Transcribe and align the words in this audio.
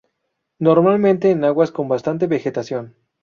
Normalmente 0.57 1.29
en 1.29 1.43
aguas 1.43 1.69
con 1.69 1.87
bastante 1.87 2.25
vegetación. 2.25 2.95